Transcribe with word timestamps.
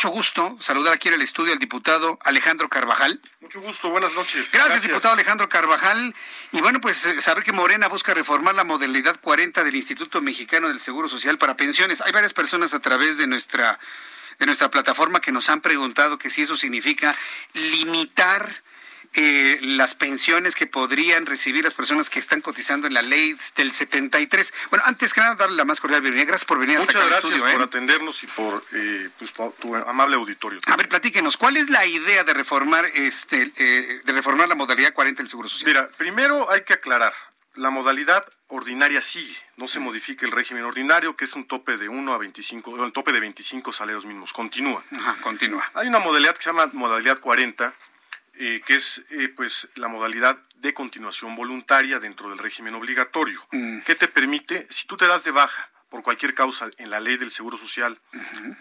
Mucho 0.00 0.16
gusto 0.16 0.56
saludar 0.60 0.94
aquí 0.94 1.08
en 1.08 1.14
el 1.14 1.20
estudio 1.20 1.52
al 1.52 1.58
diputado 1.58 2.18
Alejandro 2.24 2.70
Carvajal. 2.70 3.20
Mucho 3.42 3.60
gusto, 3.60 3.90
buenas 3.90 4.14
noches. 4.14 4.50
Gracias, 4.50 4.84
diputado 4.84 5.12
Alejandro 5.12 5.46
Carvajal. 5.50 6.14
Y 6.52 6.62
bueno, 6.62 6.80
pues 6.80 7.04
eh, 7.04 7.20
saber 7.20 7.44
que 7.44 7.52
Morena 7.52 7.86
busca 7.86 8.14
reformar 8.14 8.54
la 8.54 8.64
modalidad 8.64 9.20
40 9.20 9.62
del 9.62 9.76
Instituto 9.76 10.22
Mexicano 10.22 10.68
del 10.68 10.80
Seguro 10.80 11.06
Social 11.06 11.36
para 11.36 11.54
pensiones. 11.54 12.00
Hay 12.00 12.12
varias 12.12 12.32
personas 12.32 12.72
a 12.72 12.80
través 12.80 13.18
de 13.18 13.26
nuestra 13.26 13.78
de 14.38 14.46
nuestra 14.46 14.70
plataforma 14.70 15.20
que 15.20 15.32
nos 15.32 15.50
han 15.50 15.60
preguntado 15.60 16.16
que 16.16 16.30
si 16.30 16.40
eso 16.40 16.56
significa 16.56 17.14
limitar 17.52 18.62
eh, 19.14 19.58
las 19.62 19.94
pensiones 19.94 20.54
que 20.54 20.66
podrían 20.66 21.26
recibir 21.26 21.64
las 21.64 21.74
personas 21.74 22.10
que 22.10 22.18
están 22.18 22.40
cotizando 22.40 22.86
en 22.86 22.94
la 22.94 23.02
ley 23.02 23.36
del 23.56 23.72
73. 23.72 24.54
Bueno, 24.70 24.84
antes 24.86 25.12
que 25.12 25.20
nada, 25.20 25.34
darle 25.34 25.56
la 25.56 25.64
más 25.64 25.80
cordial 25.80 26.00
bienvenida. 26.00 26.28
Gracias 26.28 26.46
por 26.46 26.58
venir 26.58 26.78
Muchas 26.78 26.94
hasta 26.94 27.00
acá 27.00 27.08
gracias 27.10 27.32
estudio, 27.34 27.52
por 27.52 27.60
¿eh? 27.60 27.64
atendernos 27.64 28.22
y 28.22 28.26
por, 28.28 28.64
eh, 28.72 29.10
pues, 29.18 29.32
por 29.32 29.52
tu 29.54 29.74
amable 29.74 30.16
auditorio. 30.16 30.60
A 30.66 30.76
ver, 30.76 30.88
platíquenos, 30.88 31.36
¿cuál 31.36 31.56
es 31.56 31.70
la 31.70 31.84
idea 31.86 32.24
de 32.24 32.34
reformar 32.34 32.84
este 32.94 33.46
de 33.46 34.12
reformar 34.12 34.48
la 34.48 34.54
modalidad 34.54 34.92
40 34.92 35.22
del 35.22 35.28
Seguro 35.28 35.48
Social? 35.48 35.68
Mira, 35.68 35.90
primero 35.96 36.50
hay 36.50 36.62
que 36.62 36.74
aclarar, 36.74 37.12
la 37.54 37.70
modalidad 37.70 38.24
ordinaria 38.48 39.02
sigue, 39.02 39.36
no 39.56 39.66
se 39.66 39.80
modifica 39.80 40.24
el 40.24 40.32
régimen 40.32 40.64
ordinario, 40.64 41.16
que 41.16 41.24
es 41.24 41.34
un 41.34 41.46
tope 41.46 41.76
de 41.76 41.88
1 41.88 42.12
a 42.12 42.18
25, 42.18 42.70
o 42.70 42.84
el 42.84 42.92
tope 42.92 43.12
de 43.12 43.20
25 43.20 43.72
salarios 43.72 44.06
mínimos, 44.06 44.32
continúa. 44.32 44.84
Ajá, 44.92 45.16
continúa. 45.20 45.68
Hay 45.74 45.88
una 45.88 45.98
modalidad 45.98 46.34
que 46.36 46.42
se 46.42 46.50
llama 46.50 46.70
modalidad 46.72 47.18
40, 47.18 47.74
eh, 48.42 48.62
que 48.64 48.76
es 48.76 49.02
eh, 49.10 49.28
pues 49.28 49.68
la 49.74 49.88
modalidad 49.88 50.38
de 50.54 50.72
continuación 50.72 51.36
voluntaria 51.36 51.98
dentro 51.98 52.30
del 52.30 52.38
régimen 52.38 52.74
obligatorio, 52.74 53.46
que 53.84 53.94
te 53.94 54.08
permite, 54.08 54.66
si 54.70 54.86
tú 54.86 54.96
te 54.96 55.06
das 55.06 55.24
de 55.24 55.30
baja 55.30 55.68
por 55.90 56.02
cualquier 56.02 56.32
causa 56.32 56.70
en 56.78 56.88
la 56.88 57.00
ley 57.00 57.18
del 57.18 57.30
Seguro 57.32 57.58
Social 57.58 58.00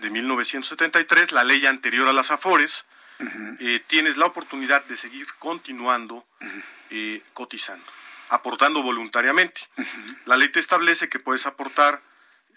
de 0.01 0.09
1973, 0.09 1.31
la 1.31 1.45
ley 1.45 1.65
anterior 1.65 2.09
a 2.09 2.13
las 2.13 2.29
AFORES, 2.29 2.83
eh, 3.61 3.81
tienes 3.87 4.17
la 4.17 4.25
oportunidad 4.25 4.83
de 4.83 4.97
seguir 4.97 5.27
continuando 5.39 6.27
cotizando, 7.31 7.85
aportando 8.27 8.81
voluntariamente. 8.81 9.61
La 10.25 10.35
ley 10.35 10.49
te 10.49 10.59
establece 10.59 11.07
que 11.07 11.19
puedes 11.19 11.45
aportar 11.45 12.01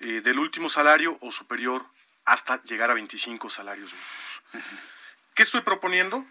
del 0.00 0.40
último 0.40 0.68
salario 0.68 1.18
o 1.20 1.30
superior 1.30 1.86
hasta 2.24 2.60
llegar 2.64 2.90
a 2.90 2.94
25 2.94 3.48
salarios 3.48 3.92
mínimos. 3.92 4.66
¿Qué 5.34 5.44
estoy 5.44 5.60
proponiendo? 5.60 6.26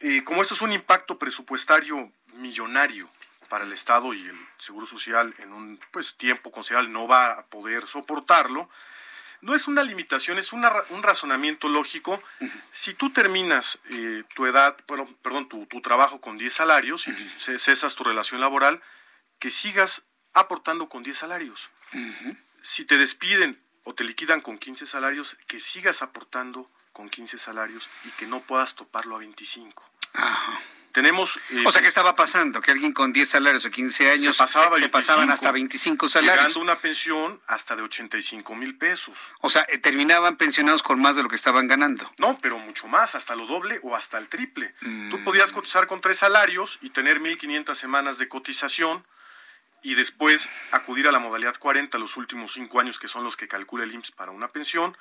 Eh, 0.00 0.24
como 0.24 0.42
esto 0.42 0.54
es 0.54 0.62
un 0.62 0.72
impacto 0.72 1.18
presupuestario 1.18 2.12
millonario 2.34 3.08
para 3.48 3.64
el 3.64 3.72
Estado 3.72 4.14
y 4.14 4.26
el 4.26 4.36
Seguro 4.58 4.86
Social 4.86 5.34
en 5.38 5.52
un 5.52 5.78
pues, 5.90 6.14
tiempo 6.16 6.50
considerable 6.52 6.90
no 6.90 7.06
va 7.08 7.32
a 7.32 7.46
poder 7.46 7.86
soportarlo, 7.86 8.70
no 9.42 9.54
es 9.54 9.66
una 9.68 9.82
limitación, 9.82 10.38
es 10.38 10.52
una 10.52 10.70
un 10.90 11.02
razonamiento 11.02 11.68
lógico. 11.68 12.22
Si 12.72 12.92
tú 12.94 13.10
terminas 13.10 13.78
eh, 13.90 14.22
tu 14.34 14.46
edad, 14.46 14.76
bueno, 14.86 15.08
perdón, 15.22 15.48
tu, 15.48 15.66
tu 15.66 15.80
trabajo 15.80 16.20
con 16.20 16.36
10 16.38 16.52
salarios 16.52 17.08
y 17.08 17.12
ce- 17.40 17.58
cesas 17.58 17.94
tu 17.94 18.04
relación 18.04 18.40
laboral, 18.40 18.82
que 19.38 19.50
sigas 19.50 20.02
aportando 20.34 20.88
con 20.90 21.02
10 21.02 21.16
salarios. 21.18 21.70
Si 22.62 22.84
te 22.84 22.98
despiden 22.98 23.58
o 23.84 23.94
te 23.94 24.04
liquidan 24.04 24.42
con 24.42 24.58
15 24.58 24.86
salarios, 24.86 25.36
que 25.46 25.58
sigas 25.58 26.02
aportando 26.02 26.70
con 26.92 27.08
15 27.08 27.38
salarios 27.38 27.88
y 28.04 28.10
que 28.10 28.26
no 28.26 28.42
puedas 28.42 28.74
toparlo 28.74 29.16
a 29.16 29.20
25. 29.20 29.89
Tenemos... 30.92 31.40
eh, 31.50 31.62
O 31.64 31.70
sea, 31.70 31.82
¿qué 31.82 31.88
estaba 31.88 32.16
pasando? 32.16 32.60
Que 32.60 32.72
alguien 32.72 32.92
con 32.92 33.12
10 33.12 33.28
salarios 33.28 33.64
o 33.64 33.70
15 33.70 34.10
años 34.10 34.36
se, 34.36 34.42
pasaba 34.42 34.64
se, 34.76 34.82
se 34.82 34.88
25, 34.88 34.90
pasaban 34.90 35.30
hasta 35.30 35.52
25 35.52 36.08
salarios. 36.08 36.36
Llegando 36.36 36.60
una 36.60 36.80
pensión 36.80 37.40
hasta 37.46 37.76
de 37.76 37.82
85 37.82 38.54
mil 38.56 38.76
pesos. 38.76 39.16
O 39.40 39.50
sea, 39.50 39.64
eh, 39.68 39.78
terminaban 39.78 40.36
pensionados 40.36 40.82
con 40.82 41.00
más 41.00 41.14
de 41.14 41.22
lo 41.22 41.28
que 41.28 41.36
estaban 41.36 41.68
ganando. 41.68 42.10
No, 42.18 42.36
pero 42.42 42.58
mucho 42.58 42.88
más, 42.88 43.14
hasta 43.14 43.36
lo 43.36 43.46
doble 43.46 43.78
o 43.84 43.94
hasta 43.94 44.18
el 44.18 44.28
triple. 44.28 44.74
Mm. 44.80 45.10
Tú 45.10 45.22
podías 45.22 45.52
cotizar 45.52 45.86
con 45.86 46.00
tres 46.00 46.18
salarios 46.18 46.78
y 46.82 46.90
tener 46.90 47.20
1.500 47.20 47.74
semanas 47.76 48.18
de 48.18 48.26
cotización 48.28 49.04
y 49.82 49.94
después 49.94 50.48
acudir 50.72 51.08
a 51.08 51.12
la 51.12 51.18
modalidad 51.18 51.56
40 51.58 51.96
los 51.98 52.16
últimos 52.16 52.52
cinco 52.52 52.80
años, 52.80 52.98
que 52.98 53.08
son 53.08 53.24
los 53.24 53.36
que 53.36 53.48
calcula 53.48 53.84
el 53.84 53.92
IMSS 53.92 54.12
para 54.12 54.32
una 54.32 54.48
pensión, 54.48 54.96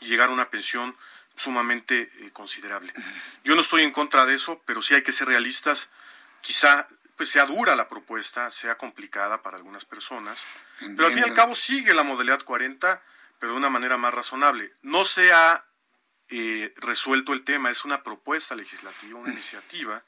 y 0.00 0.06
llegar 0.06 0.30
a 0.30 0.32
una 0.32 0.50
pensión 0.50 0.96
sumamente 1.36 2.10
eh, 2.20 2.30
considerable. 2.32 2.92
Yo 3.44 3.54
no 3.54 3.60
estoy 3.60 3.82
en 3.82 3.92
contra 3.92 4.26
de 4.26 4.34
eso, 4.34 4.62
pero 4.66 4.82
sí 4.82 4.94
hay 4.94 5.02
que 5.02 5.12
ser 5.12 5.28
realistas. 5.28 5.90
Quizá 6.40 6.86
pues 7.16 7.30
sea 7.30 7.46
dura 7.46 7.76
la 7.76 7.88
propuesta, 7.88 8.50
sea 8.50 8.76
complicada 8.76 9.42
para 9.42 9.56
algunas 9.56 9.84
personas, 9.84 10.42
pero 10.80 11.06
al 11.06 11.12
fin 11.12 11.22
y 11.24 11.28
al 11.28 11.34
cabo 11.34 11.54
sigue 11.54 11.94
la 11.94 12.02
modalidad 12.02 12.42
40, 12.42 13.02
pero 13.38 13.52
de 13.52 13.58
una 13.58 13.70
manera 13.70 13.96
más 13.96 14.12
razonable. 14.12 14.72
No 14.82 15.04
se 15.04 15.32
ha 15.32 15.64
eh, 16.30 16.72
resuelto 16.78 17.32
el 17.32 17.44
tema, 17.44 17.70
es 17.70 17.84
una 17.84 18.02
propuesta 18.02 18.54
legislativa, 18.56 19.18
una 19.18 19.32
iniciativa 19.32 20.02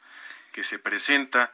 que 0.52 0.64
se 0.64 0.78
presenta 0.78 1.52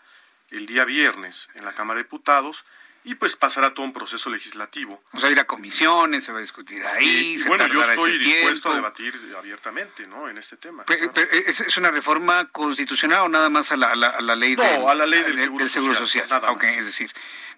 el 0.50 0.66
día 0.66 0.84
viernes 0.84 1.48
en 1.54 1.64
la 1.64 1.72
Cámara 1.72 1.98
de 1.98 2.04
Diputados 2.04 2.64
y 3.02 3.14
pues 3.14 3.34
pasará 3.34 3.72
todo 3.72 3.86
un 3.86 3.94
proceso 3.94 4.28
legislativo. 4.28 5.02
O 5.12 5.20
sea, 5.20 5.30
ir 5.30 5.38
a 5.40 5.46
comisiones, 5.46 6.22
se 6.22 6.32
va 6.32 6.38
a 6.38 6.40
discutir 6.42 6.84
ahí. 6.84 7.06
y, 7.34 7.38
se 7.38 7.48
bueno, 7.48 7.66
yo 7.66 7.82
estoy 7.82 8.18
dispuesto 8.18 8.68
tiempo. 8.68 8.70
a 8.72 8.74
debatir 8.74 9.34
abiertamente 9.38 10.06
¿no? 10.06 10.28
en 10.28 10.36
este 10.36 10.58
tema. 10.58 10.84
Pe- 10.84 10.98
Claro. 10.98 11.14
pe- 11.14 11.50
¿Es, 11.50 11.76
una 11.78 11.90
reforma 11.90 12.46
constitucional 12.50 13.20
o 13.22 13.28
nada 13.30 13.48
más 13.48 13.72
a 13.72 13.78
la, 13.78 13.86
a 13.92 13.96
la- 13.96 14.08
a 14.08 14.20
la 14.20 14.36
ley 14.36 14.54
No, 14.54 14.62
del, 14.64 14.86
a 14.86 14.94
la 14.94 15.06
ley 15.06 15.22
del 15.22 15.38
Seguro 15.38 15.66
Seguro 15.68 15.94
Social, 15.94 16.24
Social? 16.24 16.40
nada 16.42 16.52
Ok, 16.52 16.62
más. 16.64 16.74
es 16.76 16.84
decir, 16.86 17.10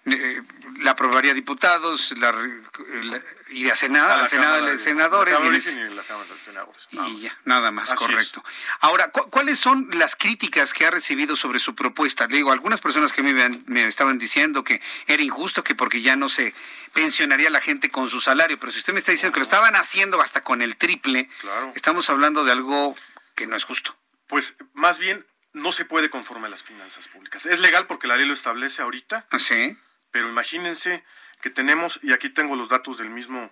eh, 0.05 0.41
la 0.81 0.91
aprobaría 0.91 1.33
diputados, 1.33 2.13
la, 2.17 2.31
la- 2.31 3.21
iría 3.49 3.73
a 3.73 3.75
Senado, 3.75 4.11
A 4.13 4.17
la 4.17 4.27
Senado 4.29 4.65
de 4.65 4.77
senadores 4.79 5.35
y, 5.45 5.49
les- 5.49 5.67
y 5.67 5.75
la 5.95 6.03
Cámara 6.03 6.27
de 6.33 6.43
Senadores. 6.43 6.87
y 6.91 7.21
ya, 7.21 7.37
nada 7.45 7.71
más, 7.71 7.89
Así 7.91 7.97
correcto. 8.03 8.43
Ahora, 8.81 9.09
¿cu- 9.11 9.29
¿cuáles 9.29 9.59
son 9.59 9.87
las 9.93 10.15
críticas 10.15 10.73
que 10.73 10.85
ha 10.85 10.91
recibido 10.91 11.35
sobre 11.35 11.59
su 11.59 11.73
propuesta? 11.75 12.27
Le 12.27 12.37
digo, 12.37 12.51
algunas 12.51 12.81
personas 12.81 13.13
que 13.13 13.23
me, 13.23 13.33
me 13.67 13.85
estaban 13.85 14.17
diciendo 14.17 14.63
que 14.63 14.81
era 15.07 15.23
injusto, 15.23 15.63
que 15.63 15.75
porque 15.75 16.01
ya 16.01 16.15
no 16.15 16.27
se 16.29 16.53
pensionaría 16.93 17.49
la 17.49 17.61
gente 17.61 17.89
con 17.89 18.09
su 18.09 18.19
salario, 18.19 18.59
pero 18.59 18.71
si 18.71 18.79
usted 18.79 18.93
me 18.93 18.99
está 18.99 19.11
diciendo 19.11 19.33
que 19.33 19.39
lo 19.39 19.43
estaban 19.45 19.75
haciendo 19.75 20.21
hasta 20.21 20.43
con 20.43 20.61
el 20.61 20.75
triple, 20.77 21.29
Claro. 21.41 21.71
estamos 21.75 22.09
hablando 22.09 22.43
de 22.43 22.51
algo 22.51 22.95
que 23.35 23.47
no 23.47 23.55
es 23.55 23.63
justo. 23.63 23.95
Pues 24.27 24.55
más 24.73 24.97
bien 24.97 25.25
no 25.53 25.71
se 25.71 25.85
puede 25.85 26.09
conforme 26.09 26.47
a 26.47 26.49
las 26.49 26.63
finanzas 26.63 27.07
públicas. 27.07 27.45
Es 27.45 27.59
legal 27.59 27.85
porque 27.87 28.07
la 28.07 28.15
ley 28.17 28.25
lo 28.25 28.33
establece 28.33 28.81
ahorita, 28.81 29.27
¿Sí? 29.37 29.77
Pero 30.13 30.29
imagínense 30.29 31.03
que 31.41 31.49
tenemos, 31.49 31.99
y 32.03 32.13
aquí 32.13 32.29
tengo 32.29 32.55
los 32.55 32.69
datos 32.69 32.99
del 32.99 33.09
mismo 33.09 33.51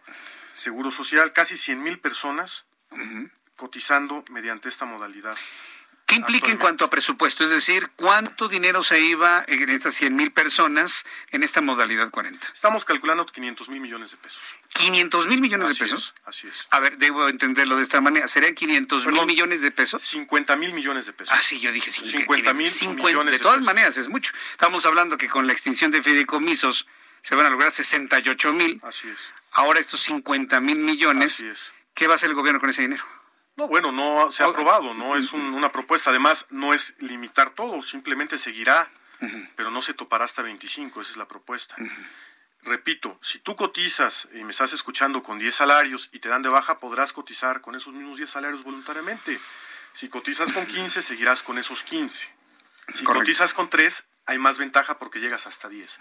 Seguro 0.53 0.91
Social, 0.91 1.33
casi 1.33 1.57
100 1.57 1.83
mil 1.83 1.99
personas 1.99 2.65
cotizando 3.55 4.23
mediante 4.29 4.69
esta 4.69 4.85
modalidad. 4.85 5.35
¿Qué 6.11 6.17
implica 6.17 6.51
en 6.51 6.57
cuanto 6.57 6.83
a 6.83 6.89
presupuesto? 6.89 7.45
Es 7.45 7.49
decir, 7.51 7.89
¿cuánto 7.95 8.49
dinero 8.49 8.83
se 8.83 8.99
iba 8.99 9.45
en 9.47 9.69
estas 9.69 9.93
100 9.93 10.13
mil 10.13 10.31
personas 10.33 11.05
en 11.29 11.41
esta 11.41 11.61
modalidad 11.61 12.09
40? 12.09 12.45
Estamos 12.53 12.83
calculando 12.83 13.25
500 13.25 13.69
mil 13.69 13.79
millones 13.79 14.11
de 14.11 14.17
pesos. 14.17 14.41
500 14.73 15.27
mil 15.27 15.39
millones 15.39 15.69
Así 15.69 15.79
de 15.79 15.85
pesos. 15.85 16.13
es, 16.17 16.27
así 16.27 16.47
es. 16.49 16.67
A 16.71 16.81
ver, 16.81 16.97
debo 16.97 17.29
entenderlo 17.29 17.77
de 17.77 17.83
esta 17.83 18.01
manera. 18.01 18.27
¿Serían 18.27 18.55
500 18.55 19.07
mil 19.07 19.25
millones 19.25 19.61
de 19.61 19.71
pesos? 19.71 20.01
50 20.03 20.57
mil 20.57 20.73
millones 20.73 21.05
de 21.05 21.13
pesos. 21.13 21.33
Ah, 21.33 21.41
sí, 21.41 21.61
yo 21.61 21.71
dije 21.71 21.89
cincu- 21.89 22.11
50 22.17 22.53
mil 22.55 22.67
50. 22.67 23.07
millones 23.07 23.31
De 23.31 23.39
todas 23.39 23.61
maneras, 23.61 23.95
es 23.95 24.09
mucho. 24.09 24.33
Estamos 24.51 24.85
hablando 24.85 25.17
que 25.17 25.29
con 25.29 25.47
la 25.47 25.53
extinción 25.53 25.91
de 25.91 26.03
fideicomisos 26.03 26.87
se 27.21 27.35
van 27.35 27.45
a 27.45 27.49
lograr 27.49 27.71
68 27.71 28.51
mil. 28.51 28.81
Así 28.83 29.07
es. 29.07 29.17
Ahora 29.53 29.79
estos 29.79 30.01
50 30.01 30.59
mil 30.59 30.75
millones. 30.77 31.35
Así 31.35 31.45
es. 31.47 31.59
¿Qué 31.93 32.07
va 32.07 32.13
a 32.13 32.15
hacer 32.17 32.29
el 32.29 32.35
gobierno 32.35 32.59
con 32.59 32.69
ese 32.69 32.81
dinero? 32.81 33.03
No, 33.55 33.67
bueno, 33.67 33.91
no 33.91 34.31
se 34.31 34.43
ha 34.43 34.47
aprobado, 34.47 34.93
no 34.93 35.15
es 35.17 35.33
un- 35.33 35.53
una 35.53 35.69
propuesta. 35.71 36.09
Además, 36.09 36.45
no 36.49 36.73
es 36.73 36.95
limitar 36.99 37.51
todo, 37.51 37.81
simplemente 37.81 38.37
seguirá, 38.37 38.89
pero 39.55 39.69
no 39.71 39.81
se 39.81 39.93
topará 39.93 40.25
hasta 40.25 40.41
25, 40.41 41.01
esa 41.01 41.11
es 41.11 41.17
la 41.17 41.27
propuesta. 41.27 41.75
Repito, 42.63 43.19
si 43.21 43.39
tú 43.39 43.55
cotizas 43.55 44.27
y 44.33 44.43
me 44.43 44.51
estás 44.51 44.73
escuchando 44.73 45.23
con 45.23 45.39
10 45.39 45.55
salarios 45.55 46.09
y 46.11 46.19
te 46.19 46.29
dan 46.29 46.41
de 46.43 46.49
baja, 46.49 46.79
podrás 46.79 47.11
cotizar 47.11 47.61
con 47.61 47.75
esos 47.75 47.93
mismos 47.93 48.17
10 48.17 48.29
salarios 48.29 48.63
voluntariamente. 48.63 49.39
Si 49.93 50.09
cotizas 50.09 50.51
con 50.53 50.65
15, 50.67 51.01
seguirás 51.01 51.43
con 51.43 51.57
esos 51.57 51.83
15. 51.83 52.29
Si 52.93 53.03
Correcto. 53.03 53.13
cotizas 53.25 53.53
con 53.53 53.69
3, 53.69 54.05
hay 54.27 54.37
más 54.37 54.57
ventaja 54.57 54.97
porque 54.99 55.19
llegas 55.19 55.47
hasta 55.47 55.69
10. 55.69 55.99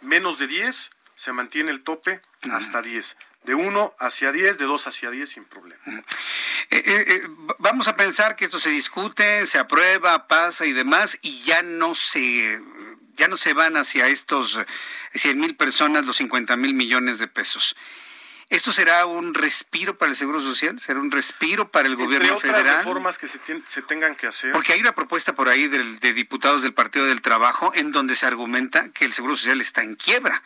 Menos 0.00 0.38
de 0.38 0.46
10, 0.48 0.90
se 1.14 1.32
mantiene 1.32 1.70
el 1.70 1.82
tope 1.84 2.20
hasta 2.52 2.82
10. 2.82 3.16
De 3.44 3.54
1 3.54 3.94
hacia 3.98 4.32
10, 4.32 4.58
de 4.58 4.64
2 4.66 4.86
hacia 4.86 5.10
10 5.10 5.30
sin 5.30 5.44
problema. 5.44 5.82
Eh, 6.70 6.84
eh, 6.86 7.04
eh, 7.08 7.22
vamos 7.58 7.88
a 7.88 7.96
pensar 7.96 8.36
que 8.36 8.44
esto 8.44 8.60
se 8.60 8.70
discute, 8.70 9.44
se 9.46 9.58
aprueba, 9.58 10.28
pasa 10.28 10.66
y 10.66 10.72
demás, 10.72 11.18
y 11.20 11.42
ya 11.42 11.62
no 11.62 11.96
se, 11.96 12.60
ya 13.16 13.26
no 13.26 13.36
se 13.36 13.54
van 13.54 13.76
hacia 13.76 14.06
estos 14.06 14.60
100 15.12 15.38
mil 15.38 15.56
personas 15.56 16.06
los 16.06 16.18
50 16.18 16.56
mil 16.56 16.74
millones 16.74 17.18
de 17.18 17.26
pesos. 17.26 17.74
¿Esto 18.50 18.72
será 18.72 19.06
un 19.06 19.32
respiro 19.32 19.96
para 19.96 20.10
el 20.10 20.16
Seguro 20.16 20.42
Social? 20.42 20.80
¿Será 20.80 20.98
un 20.98 21.12
respiro 21.12 21.70
para 21.70 21.86
el 21.86 21.94
gobierno 21.94 22.34
otras 22.34 22.52
federal? 22.52 22.78
reformas 22.78 23.16
que 23.16 23.28
se, 23.28 23.38
tengan 23.82 24.16
que 24.16 24.26
hacer. 24.26 24.50
Porque 24.50 24.72
hay 24.72 24.80
una 24.80 24.92
propuesta 24.92 25.36
por 25.36 25.48
ahí 25.48 25.68
de 25.68 26.12
diputados 26.12 26.62
del 26.62 26.74
Partido 26.74 27.06
del 27.06 27.22
Trabajo 27.22 27.70
en 27.76 27.92
donde 27.92 28.16
se 28.16 28.26
argumenta 28.26 28.90
que 28.90 29.04
el 29.04 29.12
Seguro 29.12 29.36
Social 29.36 29.60
está 29.60 29.84
en 29.84 29.94
quiebra. 29.94 30.42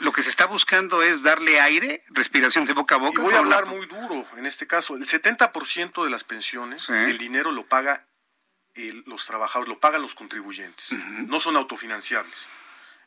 lo, 0.00 0.12
que 0.12 0.24
se 0.24 0.28
está 0.28 0.46
buscando 0.46 1.02
es 1.02 1.22
darle 1.22 1.60
aire, 1.60 2.02
respiración 2.08 2.64
de 2.64 2.72
boca 2.72 2.96
a 2.96 2.98
boca. 2.98 3.20
Y 3.20 3.24
voy 3.24 3.34
a 3.34 3.38
hablar 3.38 3.66
muy 3.66 3.86
duro 3.86 4.26
en 4.36 4.44
este 4.44 4.66
caso. 4.66 4.96
El 4.96 5.06
70% 5.06 6.02
de 6.02 6.10
las 6.10 6.24
pensiones, 6.24 6.90
el 6.90 7.16
dinero 7.16 7.52
lo 7.52 7.64
paga 7.64 8.06
los 9.06 9.24
trabajadores, 9.24 9.68
lo 9.68 9.78
pagan 9.78 10.02
los 10.02 10.16
contribuyentes. 10.16 10.90
No 11.28 11.38
son 11.38 11.56
autofinanciables. 11.56 12.48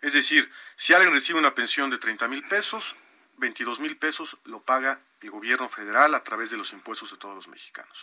Es 0.01 0.13
decir, 0.13 0.49
si 0.77 0.93
alguien 0.93 1.13
recibe 1.13 1.39
una 1.39 1.55
pensión 1.55 1.89
de 1.89 1.97
30 1.97 2.29
mil 2.29 2.43
pesos, 2.47 2.95
22 3.37 3.79
mil 3.79 3.97
pesos 3.97 4.37
lo 4.45 4.61
paga 4.61 4.99
el 5.21 5.31
gobierno 5.31 5.69
federal 5.69 6.15
a 6.15 6.23
través 6.23 6.49
de 6.49 6.57
los 6.57 6.73
impuestos 6.73 7.11
de 7.11 7.17
todos 7.17 7.35
los 7.35 7.47
mexicanos. 7.47 8.01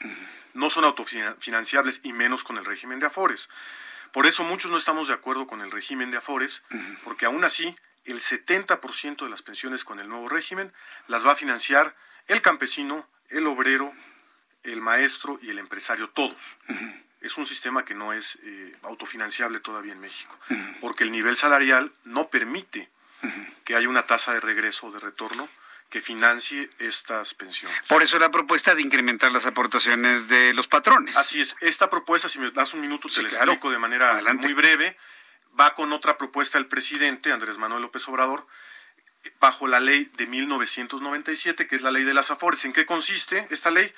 No 0.54 0.70
son 0.70 0.84
autofinanciables 0.84 2.00
y 2.02 2.12
menos 2.12 2.44
con 2.44 2.56
el 2.58 2.64
régimen 2.64 2.98
de 2.98 3.06
Afores. 3.06 3.48
Por 4.12 4.26
eso 4.26 4.42
muchos 4.42 4.70
no 4.70 4.76
estamos 4.76 5.08
de 5.08 5.14
acuerdo 5.14 5.46
con 5.46 5.60
el 5.60 5.70
régimen 5.70 6.10
de 6.10 6.16
Afores, 6.16 6.62
porque 7.04 7.26
aún 7.26 7.44
así 7.44 7.76
el 8.04 8.20
70% 8.20 9.24
de 9.24 9.30
las 9.30 9.42
pensiones 9.42 9.84
con 9.84 10.00
el 10.00 10.08
nuevo 10.08 10.28
régimen 10.28 10.72
las 11.06 11.26
va 11.26 11.32
a 11.32 11.36
financiar 11.36 11.94
el 12.26 12.42
campesino, 12.42 13.06
el 13.28 13.46
obrero, 13.46 13.92
el 14.64 14.80
maestro 14.80 15.38
y 15.42 15.50
el 15.50 15.58
empresario, 15.58 16.10
todos. 16.10 16.56
Es 17.20 17.36
un 17.36 17.46
sistema 17.46 17.84
que 17.84 17.94
no 17.94 18.12
es 18.12 18.38
eh, 18.42 18.76
autofinanciable 18.82 19.60
todavía 19.60 19.92
en 19.92 20.00
México, 20.00 20.38
porque 20.80 21.04
el 21.04 21.12
nivel 21.12 21.36
salarial 21.36 21.92
no 22.04 22.30
permite 22.30 22.88
que 23.64 23.76
haya 23.76 23.88
una 23.88 24.06
tasa 24.06 24.32
de 24.32 24.40
regreso 24.40 24.86
o 24.86 24.92
de 24.92 25.00
retorno 25.00 25.48
que 25.90 26.00
financie 26.00 26.70
estas 26.78 27.34
pensiones. 27.34 27.76
Por 27.88 28.02
eso 28.02 28.18
la 28.18 28.30
propuesta 28.30 28.74
de 28.74 28.82
incrementar 28.82 29.32
las 29.32 29.44
aportaciones 29.44 30.28
de 30.28 30.54
los 30.54 30.68
patrones. 30.68 31.16
Así 31.16 31.40
es. 31.40 31.56
Esta 31.60 31.90
propuesta, 31.90 32.28
si 32.28 32.38
me 32.38 32.50
das 32.52 32.72
un 32.74 32.80
minuto, 32.80 33.08
te 33.08 33.22
la 33.22 33.28
explico 33.28 33.70
de 33.70 33.78
manera 33.78 34.20
muy 34.34 34.54
breve. 34.54 34.96
Va 35.58 35.74
con 35.74 35.92
otra 35.92 36.16
propuesta 36.16 36.58
del 36.58 36.68
presidente, 36.68 37.32
Andrés 37.32 37.58
Manuel 37.58 37.82
López 37.82 38.06
Obrador, 38.08 38.46
bajo 39.40 39.66
la 39.66 39.80
ley 39.80 40.08
de 40.16 40.26
1997, 40.26 41.66
que 41.66 41.74
es 41.74 41.82
la 41.82 41.90
ley 41.90 42.04
de 42.04 42.14
las 42.14 42.30
AFORES. 42.30 42.66
¿En 42.66 42.72
qué 42.72 42.86
consiste 42.86 43.48
esta 43.50 43.72
ley? 43.72 43.92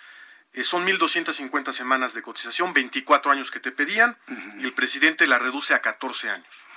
Eh, 0.55 0.65
son 0.65 0.87
1.250 0.87 1.75
semanas 1.75 2.15
de 2.15 2.23
cotización, 2.23 2.73
24 2.73 3.33
años 3.33 3.51
que 3.51 3.61
te 3.61 3.71
pedían, 3.71 4.17
y 4.59 4.65
el 4.65 4.73
presidente 4.73 5.27
la 5.27 5.39
reduce 5.39 5.75
a 5.75 5.83
14 5.83 6.31
años 6.31 6.72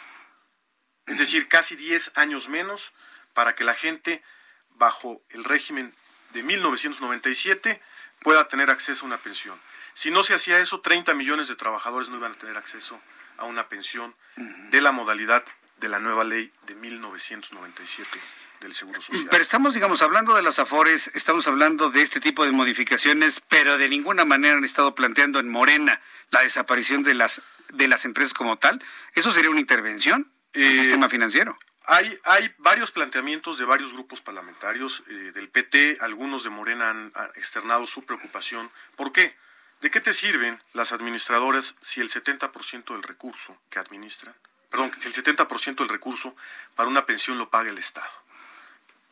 es 1.07 1.17
decir, 1.17 1.47
casi 1.47 1.75
10 1.75 2.13
años 2.15 2.49
menos 2.49 2.91
para 3.33 3.55
que 3.55 3.63
la 3.63 3.75
gente 3.75 4.23
bajo 4.71 5.21
el 5.29 5.43
régimen 5.43 5.93
de 6.33 6.43
1997 6.43 7.81
pueda 8.21 8.47
tener 8.47 8.69
acceso 8.69 9.05
a 9.05 9.07
una 9.07 9.17
pensión. 9.17 9.59
Si 9.93 10.11
no 10.11 10.23
se 10.23 10.33
hacía 10.33 10.59
eso, 10.59 10.81
30 10.81 11.13
millones 11.13 11.47
de 11.47 11.55
trabajadores 11.55 12.09
no 12.09 12.17
iban 12.17 12.33
a 12.33 12.35
tener 12.35 12.57
acceso 12.57 12.99
a 13.37 13.45
una 13.45 13.69
pensión 13.69 14.15
de 14.35 14.81
la 14.81 14.91
modalidad 14.91 15.45
de 15.77 15.89
la 15.89 15.99
nueva 15.99 16.23
ley 16.23 16.51
de 16.65 16.75
1997 16.75 18.19
del 18.61 18.73
Seguro 18.73 19.01
Social. 19.01 19.27
Pero 19.29 19.43
estamos, 19.43 19.73
digamos, 19.73 20.01
hablando 20.01 20.35
de 20.35 20.41
las 20.41 20.59
AFORES, 20.59 21.11
estamos 21.13 21.47
hablando 21.47 21.89
de 21.89 22.01
este 22.01 22.19
tipo 22.19 22.45
de 22.45 22.51
modificaciones, 22.51 23.41
pero 23.47 23.77
de 23.77 23.89
ninguna 23.89 24.25
manera 24.25 24.55
han 24.55 24.63
estado 24.63 24.95
planteando 24.95 25.39
en 25.39 25.49
Morena 25.49 26.01
la 26.31 26.41
desaparición 26.41 27.03
de 27.03 27.13
las 27.13 27.41
de 27.73 27.87
las 27.87 28.05
empresas 28.05 28.33
como 28.33 28.57
tal. 28.57 28.83
¿Eso 29.13 29.31
sería 29.31 29.49
una 29.49 29.59
intervención? 29.59 30.31
El 30.63 30.77
sistema 30.77 31.09
financiero. 31.09 31.57
Hay, 31.87 32.17
hay 32.23 32.53
varios 32.57 32.91
planteamientos 32.91 33.59
de 33.59 33.65
varios 33.65 33.93
grupos 33.93 34.21
parlamentarios 34.21 35.03
eh, 35.07 35.31
del 35.33 35.49
PT, 35.49 35.97
algunos 36.01 36.43
de 36.43 36.49
Morena 36.49 36.89
han, 36.89 37.11
externado 37.35 37.85
su 37.85 38.03
preocupación. 38.03 38.71
¿Por 38.95 39.11
qué? 39.11 39.35
¿De 39.81 39.91
qué 39.91 40.01
te 40.01 40.13
sirven 40.13 40.59
las 40.73 40.91
administradoras 40.91 41.75
si 41.81 42.01
el 42.01 42.09
70% 42.09 42.93
del 42.93 43.03
recurso 43.03 43.61
que 43.69 43.77
administran, 43.77 44.33
perdón, 44.71 44.91
si 44.97 45.07
el 45.07 45.13
70% 45.13 45.75
del 45.75 45.89
recurso 45.89 46.35
para 46.75 46.89
una 46.89 47.05
pensión 47.05 47.37
lo 47.37 47.49
paga 47.49 47.69
el 47.69 47.77
Estado? 47.77 48.09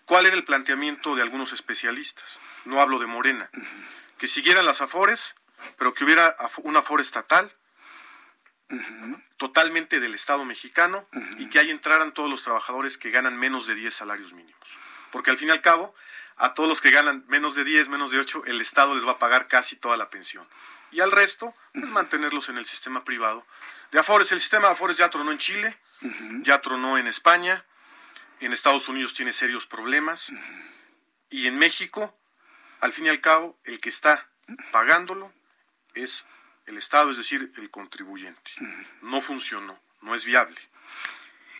¿Cuál 0.05 0.25
era 0.25 0.35
el 0.35 0.43
planteamiento 0.43 1.15
de 1.15 1.21
algunos 1.21 1.53
especialistas? 1.53 2.39
No 2.65 2.81
hablo 2.81 2.99
de 2.99 3.07
Morena. 3.07 3.49
Que 4.17 4.27
siguieran 4.27 4.65
las 4.65 4.81
AFORES, 4.81 5.35
pero 5.77 5.93
que 5.93 6.03
hubiera 6.03 6.35
una 6.63 6.79
AFORE 6.79 7.03
estatal 7.03 7.53
totalmente 9.37 9.99
del 9.99 10.13
Estado 10.13 10.45
mexicano 10.45 11.03
y 11.37 11.49
que 11.49 11.59
ahí 11.59 11.69
entraran 11.69 12.13
todos 12.13 12.29
los 12.29 12.43
trabajadores 12.43 12.97
que 12.97 13.11
ganan 13.11 13.37
menos 13.37 13.67
de 13.67 13.75
10 13.75 13.93
salarios 13.93 14.33
mínimos. 14.33 14.67
Porque 15.11 15.31
al 15.31 15.37
fin 15.37 15.49
y 15.49 15.51
al 15.51 15.61
cabo, 15.61 15.93
a 16.37 16.53
todos 16.53 16.67
los 16.67 16.81
que 16.81 16.91
ganan 16.91 17.23
menos 17.27 17.55
de 17.55 17.63
10, 17.63 17.89
menos 17.89 18.11
de 18.11 18.19
8, 18.19 18.43
el 18.47 18.61
Estado 18.61 18.95
les 18.95 19.05
va 19.05 19.11
a 19.11 19.19
pagar 19.19 19.47
casi 19.47 19.75
toda 19.75 19.97
la 19.97 20.09
pensión. 20.09 20.47
Y 20.91 21.01
al 21.01 21.11
resto, 21.11 21.53
pues 21.73 21.89
mantenerlos 21.89 22.49
en 22.49 22.57
el 22.57 22.65
sistema 22.65 23.03
privado 23.03 23.45
de 23.91 23.99
Afores. 23.99 24.31
El 24.31 24.39
sistema 24.39 24.67
de 24.67 24.73
Afores 24.73 24.97
ya 24.97 25.09
tronó 25.09 25.31
en 25.31 25.37
Chile, 25.37 25.77
ya 26.41 26.61
tronó 26.61 26.97
en 26.97 27.07
España, 27.07 27.65
en 28.39 28.53
Estados 28.53 28.87
Unidos 28.87 29.13
tiene 29.13 29.33
serios 29.33 29.65
problemas. 29.65 30.31
Y 31.29 31.47
en 31.47 31.57
México, 31.57 32.15
al 32.79 32.93
fin 32.93 33.07
y 33.07 33.09
al 33.09 33.21
cabo, 33.21 33.57
el 33.63 33.79
que 33.79 33.89
está 33.89 34.29
pagándolo 34.71 35.33
es 35.95 36.25
el 36.65 36.77
Estado, 36.77 37.11
es 37.11 37.17
decir, 37.17 37.51
el 37.57 37.69
contribuyente. 37.69 38.51
No 39.01 39.21
funcionó, 39.21 39.79
no 40.01 40.15
es 40.15 40.25
viable. 40.25 40.59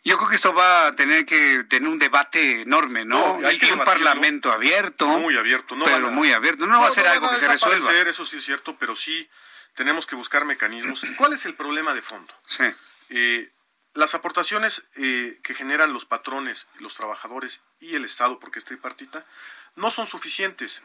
Yo 0.06 0.18
creo 0.18 0.30
que 0.30 0.36
esto 0.36 0.54
va 0.54 0.88
a 0.88 0.96
tener 0.96 1.26
que 1.26 1.64
tener 1.70 1.88
un 1.88 1.98
debate 1.98 2.62
enorme, 2.62 3.06
¿no? 3.06 3.40
hay 3.46 3.58
que 3.58 3.72
un 3.72 3.80
parlamento 3.80 4.52
abierto. 4.52 5.08
Muy 5.08 5.38
abierto, 5.38 5.76
no. 5.76 5.86
Pero 5.86 6.12
muy 6.12 6.34
abierto. 6.34 6.68
No, 6.68 6.82
va 6.82 6.88
a 6.88 6.92
ser 6.92 7.08
algo 7.08 7.30
que 7.30 7.38
se 7.38 7.48
resuelva. 7.48 7.92
Eso 8.10 8.26
sí 8.26 8.38
es 8.38 8.44
cierto, 8.44 8.76
pero 8.78 8.96
sí 8.96 9.30
tenemos 9.76 10.06
que 10.06 10.16
buscar 10.16 10.44
mecanismos. 10.44 11.02
¿Cuál 11.18 11.34
es 11.34 11.46
el 11.46 11.56
problema 11.56 11.94
de 11.94 12.02
fondo? 12.02 12.34
Sí. 12.48 12.66
Eh, 13.10 13.50
las 13.94 14.16
aportaciones 14.16 14.84
eh, 14.98 15.40
que 15.42 15.54
generan 15.54 15.94
los 15.94 16.06
patrones, 16.06 16.68
los 16.80 16.96
trabajadores 16.96 17.62
y 17.80 17.96
el 17.96 18.04
Estado, 18.04 18.40
porque 18.40 18.60
es 18.60 18.66
tripartita, 18.66 19.26
no 19.76 19.92
son 19.92 20.06
suficientes, 20.06 20.82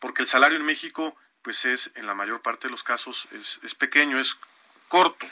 porque 0.00 0.22
el 0.22 0.28
salario 0.28 0.58
en 0.58 0.66
México 0.66 1.16
pues 1.44 1.66
es, 1.66 1.92
en 1.94 2.06
la 2.06 2.14
mayor 2.14 2.40
parte 2.40 2.66
de 2.66 2.72
los 2.72 2.82
casos, 2.82 3.28
es, 3.30 3.74
pequeño, 3.74 4.18
es 4.18 4.36
corto. 4.88 5.26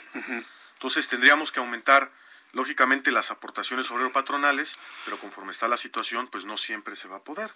Entonces 0.75 1.09
tendríamos 1.09 1.51
que 1.51 1.59
aumentar, 1.59 2.11
lógicamente, 2.53 3.11
las 3.11 3.31
aportaciones 3.31 3.89
obrero-patronales, 3.89 4.79
pero 5.05 5.19
conforme 5.19 5.51
está 5.51 5.67
la 5.67 5.75
situación, 5.75 6.27
pues 6.27 6.45
no 6.45 6.55
siempre 6.57 6.95
se 6.95 7.07
va 7.07 7.17
a 7.17 7.23
poder. 7.23 7.51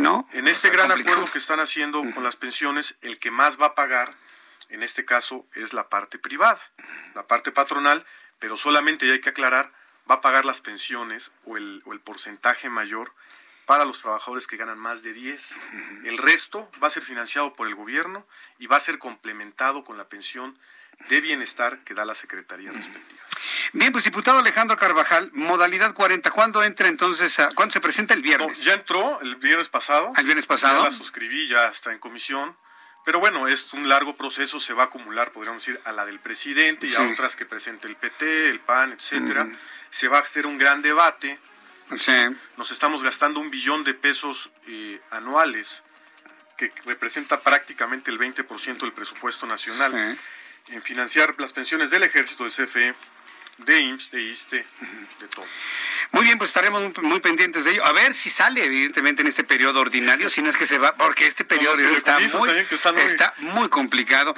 ¿no? 0.00 0.28
En 0.32 0.46
este 0.46 0.68
gran 0.68 0.92
acuerdo 0.92 1.24
que 1.32 1.38
están 1.38 1.58
haciendo 1.58 2.02
con 2.14 2.22
las 2.22 2.36
pensiones, 2.36 2.96
el 3.00 3.18
que 3.18 3.30
más 3.30 3.58
va 3.60 3.68
a 3.68 3.74
pagar, 3.74 4.14
en 4.68 4.82
este 4.82 5.06
caso, 5.06 5.46
es 5.54 5.72
la 5.72 5.88
parte 5.88 6.18
privada, 6.18 6.60
la 7.14 7.26
parte 7.26 7.50
patronal, 7.50 8.04
pero 8.38 8.58
solamente, 8.58 9.06
y 9.06 9.10
hay 9.10 9.22
que 9.22 9.30
aclarar, 9.30 9.72
va 10.10 10.16
a 10.16 10.20
pagar 10.20 10.44
las 10.44 10.60
pensiones 10.60 11.32
o 11.44 11.56
el, 11.56 11.82
o 11.86 11.94
el 11.94 12.00
porcentaje 12.00 12.68
mayor 12.68 13.14
para 13.66 13.84
los 13.84 14.00
trabajadores 14.00 14.46
que 14.46 14.56
ganan 14.56 14.78
más 14.78 15.02
de 15.02 15.12
10. 15.12 15.60
El 16.04 16.18
resto 16.18 16.70
va 16.82 16.88
a 16.88 16.90
ser 16.90 17.02
financiado 17.02 17.54
por 17.54 17.68
el 17.68 17.74
gobierno 17.74 18.26
y 18.58 18.66
va 18.66 18.76
a 18.76 18.80
ser 18.80 18.98
complementado 18.98 19.84
con 19.84 19.96
la 19.96 20.08
pensión 20.08 20.58
de 21.08 21.20
bienestar 21.20 21.82
que 21.84 21.94
da 21.94 22.04
la 22.04 22.14
Secretaría 22.14 22.70
respectiva. 22.70 23.22
Bien, 23.72 23.92
pues 23.92 24.04
diputado 24.04 24.38
Alejandro 24.38 24.76
Carvajal, 24.76 25.30
modalidad 25.32 25.94
40, 25.94 26.30
¿cuándo 26.30 26.62
entra 26.62 26.88
entonces? 26.88 27.36
¿Cuándo 27.54 27.72
se 27.72 27.80
presenta 27.80 28.14
el 28.14 28.22
viernes? 28.22 28.64
ya 28.64 28.74
entró 28.74 29.20
el 29.20 29.36
viernes 29.36 29.68
pasado. 29.68 30.12
¿El 30.16 30.24
viernes 30.24 30.46
pasado? 30.46 30.78
Ya 30.78 30.90
la 30.90 30.90
suscribí, 30.90 31.48
ya 31.48 31.68
está 31.68 31.92
en 31.92 31.98
comisión. 31.98 32.56
Pero 33.04 33.18
bueno, 33.18 33.48
es 33.48 33.72
un 33.72 33.88
largo 33.88 34.16
proceso, 34.16 34.60
se 34.60 34.74
va 34.74 34.84
a 34.84 34.86
acumular, 34.86 35.32
podríamos 35.32 35.64
decir, 35.64 35.80
a 35.84 35.90
la 35.90 36.04
del 36.04 36.20
presidente 36.20 36.86
y 36.86 36.94
a 36.94 37.02
otras 37.02 37.34
que 37.34 37.44
presente 37.44 37.88
el 37.88 37.96
PT, 37.96 38.48
el 38.48 38.60
PAN, 38.60 38.92
etcétera. 38.92 39.48
Se 39.90 40.06
va 40.06 40.18
a 40.18 40.20
hacer 40.20 40.46
un 40.46 40.56
gran 40.56 40.82
debate 40.82 41.40
nos 42.56 42.70
estamos 42.70 43.02
gastando 43.02 43.40
un 43.40 43.50
billón 43.50 43.84
de 43.84 43.94
pesos 43.94 44.50
eh, 44.66 45.00
anuales, 45.10 45.82
que 46.56 46.72
representa 46.84 47.40
prácticamente 47.40 48.10
el 48.10 48.18
20% 48.18 48.78
del 48.78 48.92
presupuesto 48.92 49.46
nacional, 49.46 50.18
en 50.68 50.82
financiar 50.82 51.34
las 51.38 51.52
pensiones 51.52 51.90
del 51.90 52.04
ejército 52.04 52.44
de 52.44 52.50
CFE, 52.50 52.94
de 53.58 53.80
IMSS, 53.80 54.10
de 54.10 54.22
ISTE, 54.22 54.66
de 55.20 55.28
todo. 55.28 55.46
Muy 56.42 56.58
bien, 56.58 56.72
pues 56.72 56.82
estaremos 56.82 57.02
muy, 57.02 57.20
pendientes 57.20 57.64
de 57.64 57.72
ello. 57.72 57.86
A 57.86 57.92
ver 57.92 58.14
si 58.14 58.30
sale, 58.30 58.64
evidentemente, 58.64 59.22
en 59.22 59.28
este 59.28 59.44
periodo 59.44 59.80
ordinario, 59.80 60.28
si 60.28 60.42
no 60.42 60.50
es 60.50 60.56
que 60.56 60.66
se 60.66 60.78
va, 60.78 60.94
porque 60.96 61.26
este 61.26 61.44
periodo 61.44 61.76
está, 61.96 62.18
muy, 63.38 63.68
complicado. 63.68 64.34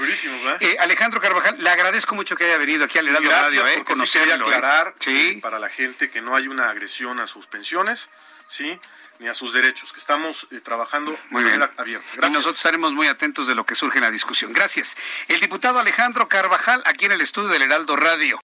Eh, 0.60 0.76
Alejandro 0.80 1.20
Carvajal, 1.20 1.56
le 1.62 1.70
agradezco 1.70 2.14
mucho 2.14 2.36
que 2.36 2.44
haya 2.44 2.58
venido 2.58 2.84
aquí 2.84 2.98
al 2.98 3.08
Heraldo 3.08 3.30
Radio, 3.30 3.66
eh, 3.66 3.84
conocerlo. 3.84 4.46
Sí 4.46 4.50
¿eh? 4.50 4.54
aclarar 4.54 4.94
¿Sí? 4.98 5.38
para 5.42 5.58
la 5.58 5.68
gente 5.68 6.10
que 6.10 6.20
no 6.20 6.36
hay 6.36 6.48
una 6.48 6.68
agresión 6.70 7.20
a 7.20 7.26
sus 7.26 7.46
pensiones, 7.46 8.08
¿sí? 8.48 8.78
ni 9.18 9.28
a 9.28 9.34
sus 9.34 9.52
derechos, 9.52 9.92
que 9.92 10.00
estamos 10.00 10.46
eh, 10.50 10.60
trabajando 10.60 11.16
muy 11.30 11.44
de 11.44 11.50
manera 11.50 11.72
abierta. 11.76 12.26
Y 12.26 12.30
nosotros 12.30 12.56
estaremos 12.56 12.92
muy 12.92 13.06
atentos 13.06 13.46
de 13.46 13.54
lo 13.54 13.64
que 13.64 13.74
surge 13.74 13.98
en 13.98 14.04
la 14.04 14.10
discusión. 14.10 14.52
Gracias. 14.52 14.96
El 15.28 15.40
diputado 15.40 15.78
Alejandro 15.78 16.28
Carvajal, 16.28 16.82
aquí 16.84 17.06
en 17.06 17.12
el 17.12 17.20
estudio 17.20 17.48
del 17.48 17.62
Heraldo 17.62 17.96
Radio. 17.96 18.43